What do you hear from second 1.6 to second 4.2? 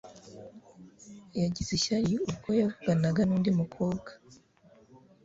ishyari ubwo yavuganaga nundi mukobwa